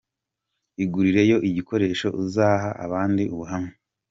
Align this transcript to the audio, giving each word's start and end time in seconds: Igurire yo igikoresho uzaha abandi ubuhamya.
Igurire 0.83 1.21
yo 1.31 1.37
igikoresho 1.49 2.07
uzaha 2.23 2.69
abandi 2.85 3.23
ubuhamya. 3.33 3.73